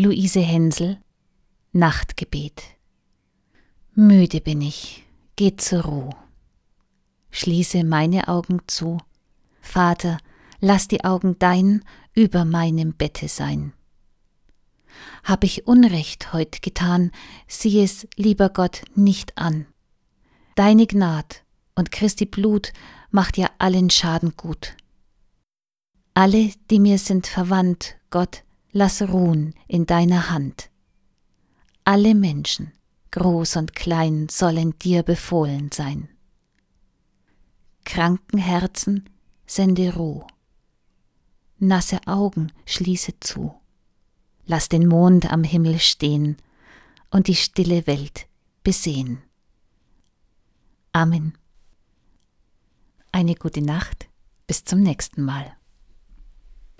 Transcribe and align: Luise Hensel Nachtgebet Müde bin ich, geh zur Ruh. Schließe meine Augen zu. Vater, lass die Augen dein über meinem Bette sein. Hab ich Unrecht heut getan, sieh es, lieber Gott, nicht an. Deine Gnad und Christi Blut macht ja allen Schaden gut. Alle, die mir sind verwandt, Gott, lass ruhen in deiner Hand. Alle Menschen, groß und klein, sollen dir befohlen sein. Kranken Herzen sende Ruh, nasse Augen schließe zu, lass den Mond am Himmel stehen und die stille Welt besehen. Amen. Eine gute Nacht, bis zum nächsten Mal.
Luise 0.00 0.38
Hensel 0.38 1.00
Nachtgebet 1.72 2.62
Müde 3.96 4.40
bin 4.40 4.60
ich, 4.60 5.04
geh 5.34 5.56
zur 5.56 5.82
Ruh. 5.82 6.10
Schließe 7.32 7.82
meine 7.82 8.28
Augen 8.28 8.60
zu. 8.68 8.98
Vater, 9.60 10.18
lass 10.60 10.86
die 10.86 11.02
Augen 11.02 11.34
dein 11.40 11.82
über 12.14 12.44
meinem 12.44 12.92
Bette 12.94 13.26
sein. 13.26 13.72
Hab 15.24 15.42
ich 15.42 15.66
Unrecht 15.66 16.32
heut 16.32 16.62
getan, 16.62 17.10
sieh 17.48 17.82
es, 17.82 18.06
lieber 18.14 18.50
Gott, 18.50 18.82
nicht 18.94 19.36
an. 19.36 19.66
Deine 20.54 20.86
Gnad 20.86 21.42
und 21.74 21.90
Christi 21.90 22.24
Blut 22.24 22.72
macht 23.10 23.36
ja 23.36 23.50
allen 23.58 23.90
Schaden 23.90 24.34
gut. 24.36 24.76
Alle, 26.14 26.52
die 26.70 26.78
mir 26.78 26.98
sind 26.98 27.26
verwandt, 27.26 27.96
Gott, 28.10 28.44
lass 28.72 29.02
ruhen 29.02 29.54
in 29.66 29.86
deiner 29.86 30.30
Hand. 30.30 30.70
Alle 31.84 32.14
Menschen, 32.14 32.72
groß 33.10 33.56
und 33.56 33.74
klein, 33.74 34.28
sollen 34.30 34.78
dir 34.78 35.02
befohlen 35.02 35.70
sein. 35.72 36.08
Kranken 37.84 38.38
Herzen 38.38 39.08
sende 39.46 39.94
Ruh, 39.94 40.26
nasse 41.58 42.06
Augen 42.06 42.52
schließe 42.66 43.18
zu, 43.20 43.54
lass 44.44 44.68
den 44.68 44.86
Mond 44.86 45.32
am 45.32 45.42
Himmel 45.42 45.78
stehen 45.78 46.36
und 47.10 47.28
die 47.28 47.34
stille 47.34 47.86
Welt 47.86 48.26
besehen. 48.62 49.22
Amen. 50.92 51.36
Eine 53.12 53.34
gute 53.34 53.62
Nacht, 53.62 54.08
bis 54.46 54.64
zum 54.64 54.80
nächsten 54.80 55.22
Mal. 55.22 55.57